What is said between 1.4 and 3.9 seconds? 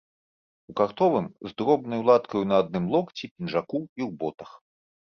з дробнаю латкаю на адным локці, пінжаку